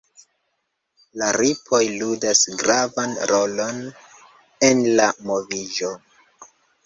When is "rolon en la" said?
3.33-5.11